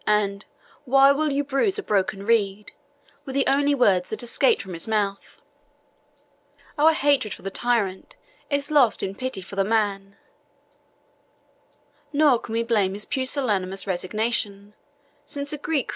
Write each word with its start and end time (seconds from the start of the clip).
and 0.07 0.47
"Why 0.85 1.11
will 1.11 1.31
you 1.31 1.43
bruise 1.43 1.77
a 1.77 1.83
broken 1.83 2.23
reed?" 2.25 2.71
were 3.23 3.33
the 3.33 3.45
only 3.45 3.75
words 3.75 4.09
that 4.09 4.23
escaped 4.23 4.59
from 4.63 4.73
his 4.73 4.87
mouth. 4.87 5.39
Our 6.75 6.91
hatred 6.93 7.35
for 7.35 7.43
the 7.43 7.51
tyrant 7.51 8.15
is 8.49 8.71
lost 8.71 9.03
in 9.03 9.13
pity 9.13 9.43
for 9.43 9.55
the 9.55 9.63
man; 9.63 10.15
nor 12.11 12.39
can 12.39 12.53
we 12.53 12.63
blame 12.63 12.93
his 12.93 13.05
pusillanimous 13.05 13.85
resignation, 13.85 14.73
since 15.23 15.53
a 15.53 15.53
Greek 15.53 15.53
Christian 15.53 15.53
was 15.53 15.53
no 15.53 15.53
longer 15.53 15.59
master 15.59 15.59
of 15.59 15.65
his 15.65 15.67
life. 15.67 15.89